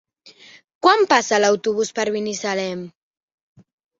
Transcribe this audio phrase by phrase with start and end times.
[0.85, 2.81] Quan passa l'autobús per Binissalem?